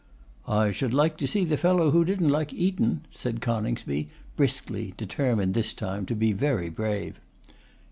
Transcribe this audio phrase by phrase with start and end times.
[0.47, 4.95] 'I should like to see the fellow who did not like Eton,' said Coningsby, briskly,
[4.97, 7.19] determined this time to be very brave.